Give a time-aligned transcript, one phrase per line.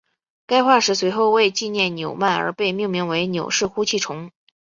[0.47, 4.31] 该化石随后为纪念纽曼而被命名为纽氏呼气虫。